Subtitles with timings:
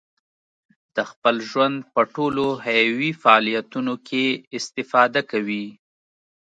[0.95, 4.25] د خپل ژوند په ټولو حیوي فعالیتونو کې
[4.57, 5.65] استفاده کوي.